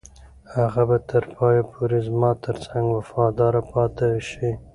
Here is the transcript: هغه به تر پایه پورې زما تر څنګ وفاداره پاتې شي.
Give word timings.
هغه 0.55 0.81
به 0.89 0.97
تر 1.09 1.23
پایه 1.35 1.63
پورې 1.71 1.97
زما 2.07 2.31
تر 2.45 2.55
څنګ 2.67 2.85
وفاداره 2.97 3.61
پاتې 3.71 4.09
شي. 4.29 4.49